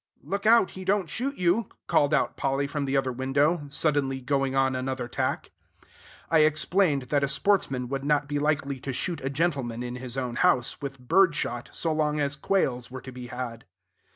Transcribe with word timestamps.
"Look 0.23 0.47
out 0.47 0.71
he 0.71 0.83
don't 0.83 1.11
shoot 1.11 1.37
you," 1.37 1.69
called 1.85 2.11
out 2.11 2.35
Polly 2.35 2.65
from 2.65 2.85
the 2.85 2.97
other 2.97 3.11
window, 3.11 3.67
suddenly 3.69 4.19
going 4.19 4.55
on 4.55 4.75
another 4.75 5.07
tack. 5.07 5.51
I 6.31 6.39
explained 6.39 7.03
that 7.13 7.23
a 7.23 7.27
sportsman 7.27 7.87
would 7.89 8.03
not 8.03 8.27
be 8.27 8.39
likely 8.39 8.79
to 8.79 8.93
shoot 8.93 9.21
a 9.23 9.29
gentleman 9.29 9.83
in 9.83 9.97
his 9.97 10.17
own 10.17 10.37
house, 10.37 10.81
with 10.81 10.97
bird 10.99 11.35
shot, 11.35 11.69
so 11.71 11.93
long 11.93 12.19
as 12.19 12.35
quails 12.35 12.89
were 12.89 13.01
to 13.01 13.11
be 13.11 13.27
had. 13.27 13.63